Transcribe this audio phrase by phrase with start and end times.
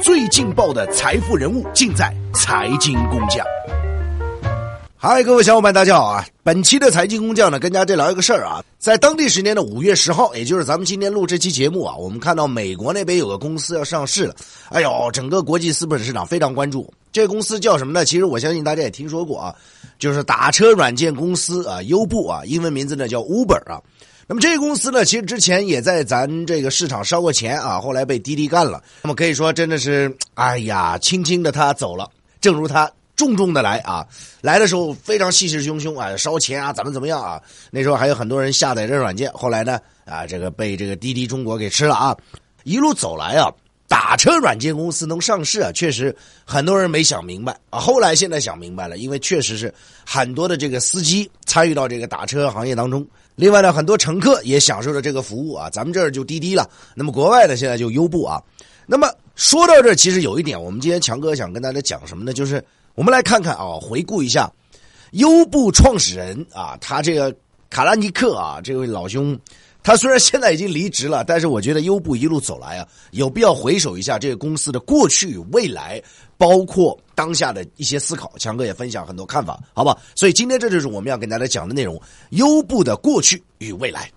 [0.00, 3.44] 最劲爆的财富人物尽在财经工匠。
[4.96, 6.24] 嗨，各位小伙伴，大家好啊！
[6.42, 14.34] 本期的财经工匠呢，跟大家聊一个事儿啊，在当地时间的五月十号，也就是咱们今天录这期节目啊，我们看到美国那边有个公司要上市了，
[14.70, 16.92] 哎呦，整个国际资本市场非常关注。
[17.10, 18.04] 这公司叫什么呢？
[18.04, 19.54] 其实我相信大家也听说过啊，
[19.98, 23.82] 就是打车软件公司啊，优步啊，英文名字呢叫 Uber 啊。
[24.28, 28.80] 那么这个公司呢，其实之前也在咱这个市场烧过钱啊，后来被滴滴干了。
[29.02, 32.08] 那么可以说真的是，哎呀，轻轻的他走了，
[32.40, 32.88] 正如他。
[33.16, 34.06] 重重的来啊！
[34.42, 37.42] 来的时候非常气势汹汹啊，烧钱啊，怎么怎么样啊？
[37.72, 42.16] 那时候还有很多人下载这软件，后来呢啊，这个被这个滴滴中国给吃了啊！
[42.62, 43.50] 一路走来啊，
[43.88, 47.80] 打车软件公司能上市啊，确实很多人没想明白啊。
[47.80, 49.72] 后来现在想明白了，因为确实是
[50.06, 55.70] 很多的这个司机参与到这个打车行业当中，另外呢，很多乘客也享受着这个服务啊。
[55.70, 58.40] 咱们这儿就滴滴了，那么国外呢，现在就优步啊。
[58.86, 62.32] 那么说到这儿，其实有一点，我们今天强哥想跟大家讲什么呢？
[62.32, 62.62] 就是。
[62.94, 64.50] 我们来看看啊，回顾一下，
[65.12, 67.32] 优步创始人啊，他这个
[67.70, 69.38] 卡拉尼克啊，这位老兄，
[69.82, 76.02] 他虽然现在已经离职了，但是我觉得优步一路走来啊，有必要回首一下这个公司的过去与未来，
[76.36, 78.30] 包括当下的一些思考。
[78.38, 79.96] 强哥也分享很多看法，好吧？
[80.14, 81.98] 所以今天这就是我们要跟大家讲的内容：
[82.30, 84.10] 优步的过去与未来。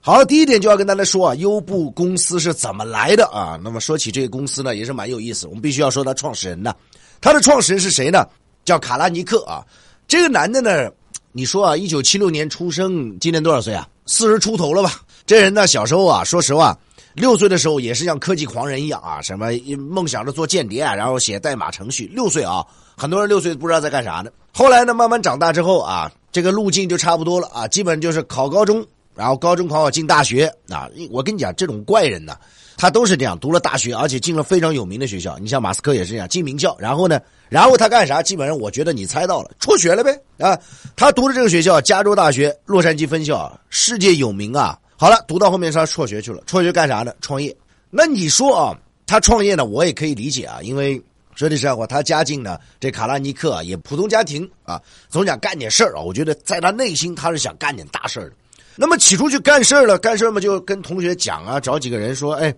[0.00, 3.58] 好，第一点就要跟大家说啊，优步公司是怎么来的啊？
[3.64, 6.72] 那么说起这个公司呢，也是蛮有意思，我们必须要说他创始人呢。
[7.20, 8.24] 他的创始人是谁呢？
[8.64, 9.66] 叫卡拉尼克啊。
[10.06, 10.88] 这个男的呢，
[11.36, 13.86] 你说啊，一九七六年出生，今年多少岁啊？
[14.06, 15.02] 四十出头了吧？
[15.26, 16.74] 这人呢，小时候啊，说实话，
[17.12, 22.10] 六岁的时候也是像科技狂人一样啊，什么梦想着做间谍啊，然后写代码程序。
[22.14, 22.64] 六岁啊，
[22.96, 24.30] 很多人六岁不知道在干啥呢。
[24.50, 28.82] 后来呢，慢慢长大之后啊，这个路径就差不多了啊，基本就是考高中，
[29.16, 30.88] 然后高中考好进大学啊。
[31.10, 32.36] 我跟你讲，这种怪人呢。
[32.78, 35.38] 他都是这样，读了大学，而且进了非常有名的学校。
[35.38, 36.76] 你像马斯克也是这样，进名校。
[36.78, 38.22] 然后呢，然后他干啥？
[38.22, 40.60] 基本上我觉得你猜到了，辍学了呗啊！
[40.94, 44.78] 他读的这个学校，加州大学洛杉矶分校，世界有名啊。
[44.98, 47.14] 好了，读到后面他辍学去了，辍学干啥呢？
[47.22, 47.56] 创业。
[47.88, 51.02] 那你说啊，他创业呢，我也可以理解啊，因为
[51.34, 56.02] 说句实在话，他家境呢，这卡拉尼克啊，也普通家庭啊，总想干点事儿啊。
[56.02, 58.32] 我觉得在他内心，他是想干点大事儿的。
[58.78, 62.54] 那么起初去干事了，干事嘛就跟同学讲啊，找几个人说，哎，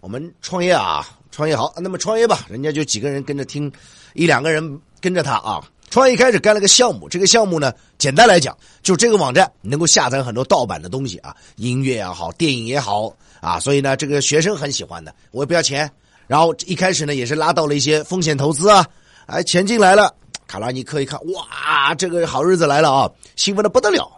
[0.00, 3.70] 我们创业啊，创业好，那么创业吧，人家就几个人跟着听，
[4.14, 5.60] 一两个人跟着他啊，
[5.90, 15.90] 创业开始干了个项目，这个项目呢，简单来讲，就这个网站能够下载很多盗版的东西啊，音乐也好，电影也好啊，所以呢，这个学生很喜欢的，我也不要钱，
[16.28, 18.86] 然后一开始呢，也是拉到了一些风险投资啊，
[19.26, 20.14] 哎，钱进来了，
[20.46, 24.08] 卡拉尼克一看，哇，这个好日子来了啊，兴奋的不得了。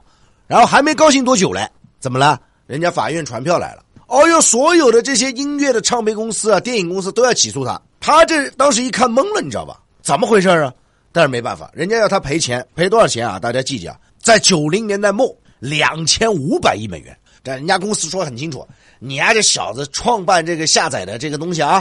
[0.51, 1.65] 然后还没高兴多久嘞，
[2.01, 2.37] 怎么了？
[2.67, 3.85] 人家法院传票来了。
[4.09, 7.81] 哦哟，所有的这些音乐的唱片公司啊、电影公司都要起诉他。
[8.01, 9.81] 他这当时一看懵了，你知道吧？
[10.03, 10.75] 怎么回事啊？
[11.13, 13.39] 但是没办法，人家要他赔钱，赔多少钱啊？
[13.39, 17.17] 大家记记啊，在九零年代末，两千五百亿美元。
[17.45, 18.67] 这人家公司说很清楚，
[18.99, 21.81] 你丫这小子创办这个下载的这个东西啊，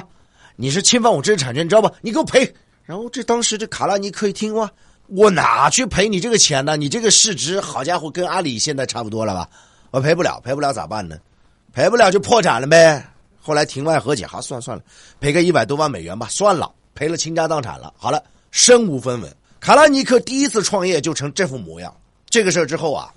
[0.55, 1.91] 你是侵犯我知识产权，你知道吧？
[2.01, 2.53] 你给我赔。
[2.85, 4.69] 然后这当时这卡拉尼克一听哇。
[5.09, 6.77] 我哪去赔你这个钱呢？
[6.77, 9.49] 你这个市值，好家伙，跟阿里现在差不多了吧？
[9.91, 11.17] 我赔不了，赔不了咋办呢？
[11.73, 13.03] 赔不了就破产了呗。
[13.41, 14.83] 后来庭外和解，好，算算了，
[15.19, 17.91] 赔个一百多万美元吧，算了，赔了倾家荡产了。
[17.97, 19.35] 好了，身无分文。
[19.59, 21.91] 卡拉尼克第一次创业就成这副模样。
[22.29, 23.11] 这个事儿之后啊，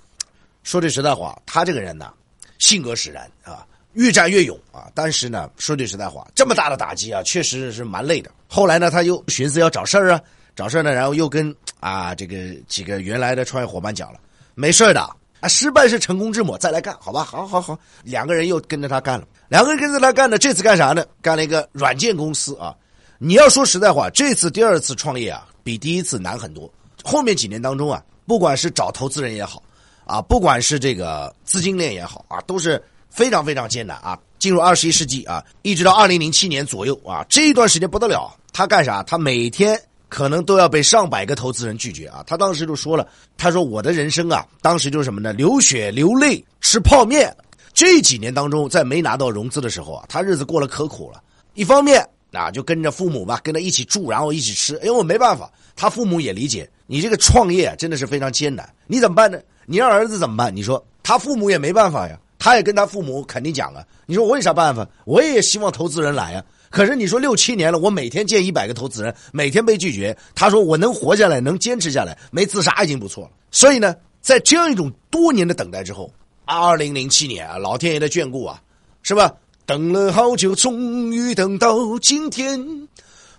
[0.63, 2.11] 说句实在话，他这个人呢，
[2.57, 4.89] 性格使然啊，越战越勇啊。
[4.95, 8.31] 但是呢，说句实在话，这么大的打击啊，确实是蛮累的。
[8.47, 10.21] 后来呢，他又寻思要找事儿啊。
[10.55, 14.19] 找事呢，然后又跟啊这个几个原来的创业伙伴讲了，
[14.53, 15.01] 没事的
[15.39, 21.03] 啊，失败是成功之母，再来干，好吧，好好好，两个人又跟着他干了，两个人跟着他干的，这次干啥呢？
[21.21, 22.75] 干了一个软件公司啊。
[23.17, 26.71] 你要说实在话，这次第二次创业啊，比第一次难很多。
[27.03, 29.63] 后面几年当中啊，不管是找投资人也好，
[30.05, 34.19] 啊，不管是这个资金链也好啊，都是非常非常艰难啊。
[34.39, 39.01] 进入二十一世纪啊，一直到二零零七年左右啊，这一段时间不得了，他干啥？
[39.03, 39.81] 他每天。
[40.13, 42.23] 可能都要被上百个投资人拒绝啊！
[42.27, 45.33] 他当时就说了：“他说我的人生啊，当时就是什么呢？
[45.33, 47.35] 流血流泪吃泡面。
[47.73, 51.19] 这几年当中，在没拿到融资的时候啊，他日子过得可苦了。
[51.55, 54.75] 一方面啊，就跟着父母吧，跟他一起住，然后一起吃。
[54.75, 58.71] 因为我没办法，他父母也理解你这个创业真的是非常艰难。
[58.85, 59.39] 你怎么办呢？
[59.65, 60.55] 你让儿子怎么办？
[60.55, 63.83] 你说他父母也没办法呀，他也跟他父母肯定讲了。
[64.05, 64.87] 你说我有啥办法？
[65.05, 66.43] 我也希望投资人来呀。”
[66.73, 70.17] 可是你说六七年了，我每天见一百个投资人，每天被拒绝。
[70.33, 73.29] 他说我能活下来，能坚持下来，没自杀已经不错了。
[73.51, 76.11] 所以呢，在这样一种多年的等待之后，
[76.45, 78.59] 二零零七年啊，老天爷的眷顾啊，
[79.03, 79.31] 是吧？
[79.67, 82.59] 等了好久，终于等到今天，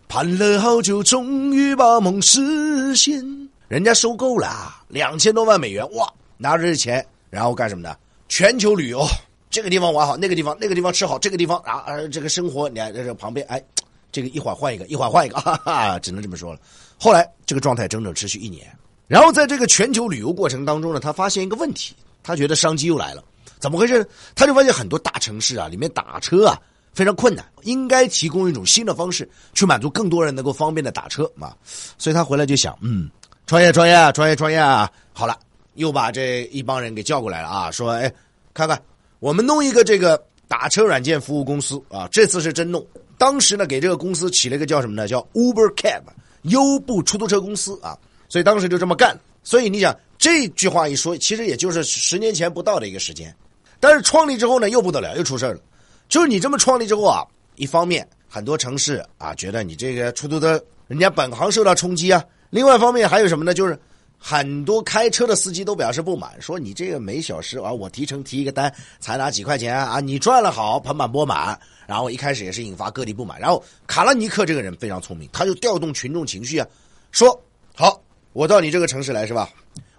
[0.07, 3.21] 盼了好久，终于把梦实现。
[3.67, 7.97] 人家收购了两千多万美元，哇，拿着这钱，然后干什么呢？
[8.29, 9.05] 全球旅游，
[9.55, 13.63] 这个地方玩好，那个地方那个地方吃好，这个地方啊，这个生活，你看在这旁边，哎，
[14.11, 16.59] 这个一会儿换一个，一会儿换一个， 哈哈，只能这么说了。
[16.99, 18.67] 后来这个状态整整持续一年，
[19.07, 23.23] 然后在这个全球旅游过程当中呢，他发现一个问题，他觉得商机又来了，
[23.61, 24.05] 怎么回事？
[24.35, 26.61] 他就发现很多大城市啊，里面打车啊
[26.93, 31.55] 非常困难，应该提供一种新的方式去满足更多人能够方便的打车嘛。
[31.97, 33.09] 所以他回来就想，嗯，
[33.47, 34.91] 创业创业创业创业啊！
[35.13, 35.39] 好了，
[35.75, 38.13] 又把这一帮人给叫过来了啊，说，哎，
[38.53, 38.83] 看看
[39.25, 42.87] 我们弄一个这个打车软件服务公司啊，这次是真弄。
[43.17, 45.09] 当时呢，给这个公司起了一个叫什么呢？
[45.09, 46.03] 叫 Uber Cab。
[46.43, 47.97] 优步出租车公司啊，
[48.29, 49.19] 所以当时就这么干。
[49.43, 53.35] 所以你想这句话一说，其实也就是十年前不到的一个时间。
[53.81, 55.59] 但是创立之后呢，又不得了，又出事了。
[56.07, 57.25] 就是你这么创立之后啊，
[57.57, 63.55] 一方面很多城市啊觉得你这个出租车人家本行受到冲击啊；另外一方面还有什么呢？
[63.55, 63.75] 就是
[64.19, 71.59] 很多开车的司机都表示不满，说你这个每小时啊，我提成提一个单才拿几块钱啊，你赚了好盆满钵满。
[71.87, 76.67] 然后一开始也是引发各地不满，然后卡拉尼克这个人非常聪明，他就调动群众情绪啊，
[77.13, 77.39] 说
[77.75, 78.01] 好，
[78.33, 79.51] 我到你这个城市来是吧？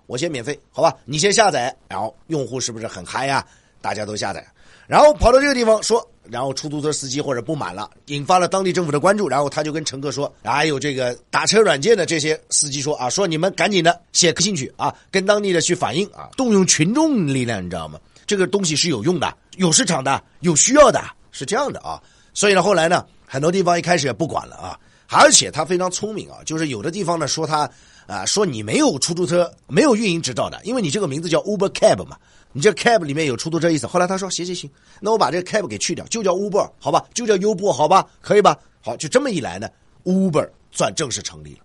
[0.07, 0.95] 我先免费，好吧？
[1.05, 3.45] 你先下载，然后用户是不是很嗨呀？
[3.81, 4.43] 大家都下载，
[4.87, 17.99] 然后跑到这个地方说，然后出租车司机或者不满了，引发了当地政府的关注，然后他就跟乘客说，还有这个打车软件的这些司机说啊，说你们赶紧的写个信去啊，跟当地的去反映啊，动用群众力量，你知道吗？
[18.27, 21.03] 这个东西是有用的，有市场的，有需要的。
[21.37, 22.01] 是这样的啊，
[22.33, 24.79] 所以呢，后来呢，很多地方一开始也不管了啊，
[25.09, 27.69] 而且他非常聪明啊，就是有的地方呢说他
[28.07, 32.17] 啊，说你没有出租车没有运营执照的，因为你这个名字叫 Uber Cab 嘛，
[32.51, 33.87] 你这 Cab 里面有出租车意思。
[33.87, 34.69] 后来他说行行行，
[34.99, 38.57] 那我把这个 Cab 给去掉，就叫 Uber 好吧，就叫优步好吧，可以吧？
[38.81, 39.67] 好，就这么一来呢
[40.03, 41.61] ，Uber 算正式成立了。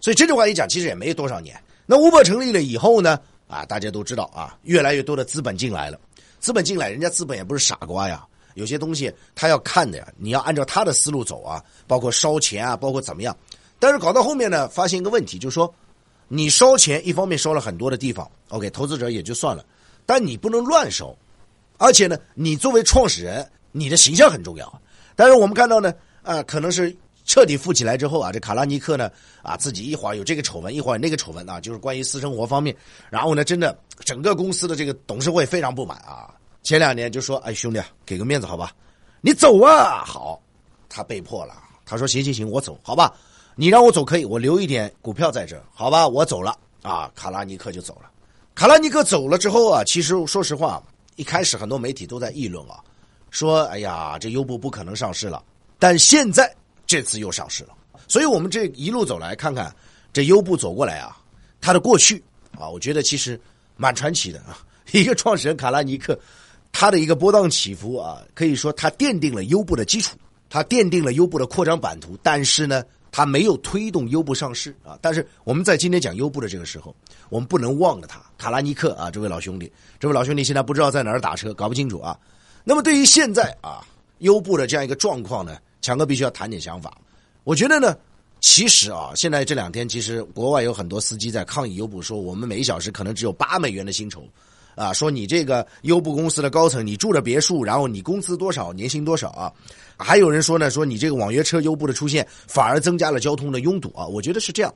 [0.00, 1.60] 所以这句话一讲，其实也没多少年。
[1.84, 3.18] 那 Uber 成立了以后呢，
[3.48, 5.98] 啊，大家都知道啊，越来越多的资本进来了。
[6.38, 8.24] 资本进来，人家资本也不是傻瓜呀，
[8.54, 13.36] 有些东西他要看的呀，你要按照他的思路走啊，包括烧钱啊，包括怎么样。
[13.82, 15.74] 但是搞到后面呢，发现一个问题，就是说，
[16.28, 19.64] 你烧钱，一方面烧了很多的地方，OK，投资者也就算了，
[20.06, 21.12] 但你不能乱烧，
[21.78, 24.80] 而且呢，你作为创始人，你的形象很重要。
[25.16, 25.92] 但是我们看到呢，
[26.22, 26.96] 啊，可能是。
[27.24, 29.08] 彻底富起来之后啊，这卡拉尼克呢
[29.42, 32.76] 啊，自己一会儿有这个丑闻，一会儿那个丑闻啊，就是关于私生活方面。
[33.10, 36.34] 然后呢，真的整个公司的这个董事会非常不满啊。
[36.64, 38.72] 前两年就说：“哎，兄弟，给个面子好吧，
[39.20, 40.42] 你走啊。”好，
[40.88, 41.54] 他被迫了。
[41.86, 43.14] 他说：“行行行，我走，好吧，
[43.54, 48.10] 你让我走可以，我留一点股票在这，好吧，我走了。”啊，卡拉尼克就走了。
[48.54, 50.82] 卡拉尼克走了之后啊，其实说实话，
[51.16, 52.80] 一开始很多媒体都在议论啊，
[53.30, 55.42] 说：“哎呀，这优步不可能上市了。”
[55.78, 56.52] 但现在。
[56.84, 57.70] 这次又上市了，
[58.06, 59.74] 所以我们这一路走来看看，
[60.12, 61.16] 这优步走过来啊，
[61.58, 62.22] 它的过去
[62.58, 63.40] 啊，我觉得其实
[63.78, 64.58] 蛮传奇的啊。
[64.92, 66.18] 一个创始人卡拉尼克，
[66.70, 70.18] 他的一个波荡起伏啊，可以说他奠定了优步的基础，
[70.50, 72.18] 他奠定了优步的扩张版图。
[72.22, 74.98] 但是呢，他没有推动优步上市啊。
[75.00, 76.92] 但是我们在今天讲优步的这个时候，
[77.28, 79.70] 我们不能忘了他卡拉尼克啊，这位老兄弟，
[80.00, 82.18] 这位老兄弟现在不知道在哪儿打车，搞不清楚啊。
[82.64, 83.86] 那么对于现在啊，
[84.18, 85.56] 优步的这样一个状况呢？
[85.82, 86.96] 强哥必须要谈点想法，
[87.42, 87.98] 我觉得呢，
[88.40, 94.24] 其实啊，现在这两天其实国外有很多司机在抗议优步，说我们每小时可能只有八美元的薪酬，
[94.74, 99.52] 啊，说你这个优步公司的高层，你住着别墅，然后你工资多少，年薪多少啊？
[99.98, 104.06] 还有人说呢，说你这个网约车优步的出现反而增加了交通的拥堵啊？
[104.06, 104.74] 我觉得是这样，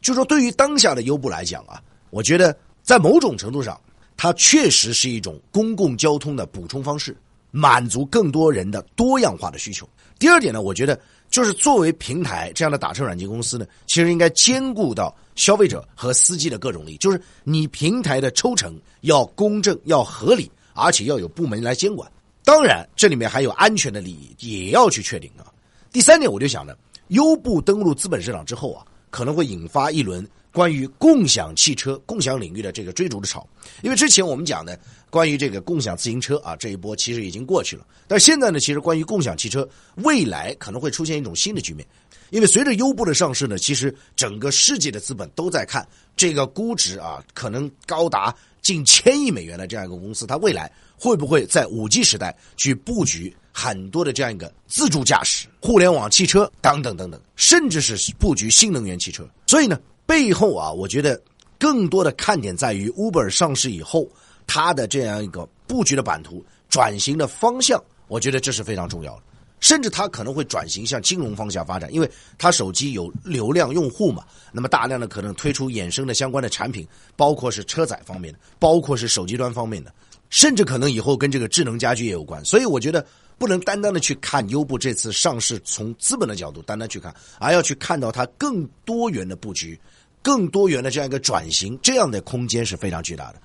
[0.00, 3.80] 就说对于当下的优步来讲啊，我觉得在某种程度上，
[4.16, 7.16] 它确实是一种公共交通的补充方式，
[7.50, 9.88] 满足更多人的多样化的需求。
[10.18, 22.10] 第二点呢，我觉得就是作为平台这样的打车软件公司呢，其实应该兼顾到消费者和司机的各种利益，就是你平台的抽成要公正、要合理，而且要有部门来监管。
[22.44, 25.46] 当然，这里面还有安全的利益，也要去确定啊。
[25.92, 26.74] 第三点，我就想呢，
[27.08, 30.26] 优步登陆资本市场之后啊，可能会引发一轮。
[30.52, 33.46] 关于共享汽车、共享领域的这个追逐的潮，
[33.82, 34.78] 因为之前我们讲的
[35.08, 37.86] 关于这个共享自行车啊，这一波其实已经过去了。
[38.08, 41.86] 但现在呢，其实关于共享汽车，未来可能会出现一种新的局面，
[42.30, 59.24] 因为随着优步的上市呢，其实整个世界的资本都在看这个估值啊，可能高达近千亿美元的这样一个公司，它未来会不会在五 G 时代去布局很多的这样一个自助驾驶、互联网汽车等等等等，甚至是布局新能源汽车。
[59.46, 59.78] 所以呢。
[60.10, 61.22] 背后啊，我觉得
[61.56, 64.08] 更多的看点在于 Uber 上市以后，
[64.44, 69.22] 它的这样一个布局的版图转型的方向，我觉得这是非常重要的。
[69.60, 79.94] 甚至它可能会转型向金融方向发展，因为它手机有流量用户嘛，那么大量的可能推出衍生的相关的产品，包括是车载方面的，包括是手机端方面的，
[80.28, 82.44] 甚至可能以后跟这个智能家居也有关。
[82.44, 83.06] 所以我觉得
[83.38, 89.78] 不能单单的去看优步这次上市从资本的角度单单去看，而要去看到它更多元的布局。
[90.22, 93.40] 更多元的这样一个转型，这样的空间是非常巨大的。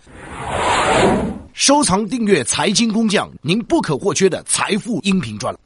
[1.54, 5.60] 收藏订阅财经工匠，您不可或缺的财富音频专栏。